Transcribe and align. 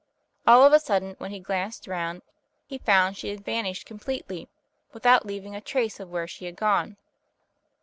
All 0.47 0.63
of 0.65 0.73
a 0.73 0.79
sudden, 0.79 1.13
when 1.19 1.29
he 1.29 1.39
glanced 1.39 1.85
round, 1.85 2.23
he 2.65 2.79
found 2.79 3.17
she 3.17 3.29
had 3.29 3.45
vanished 3.45 3.85
completely, 3.85 4.49
without 4.93 5.27
leaving 5.27 5.55
a 5.55 5.61
trace 5.61 5.99
of 5.99 6.09
where 6.09 6.27
she 6.27 6.45
had 6.45 6.55
gone. 6.55 6.97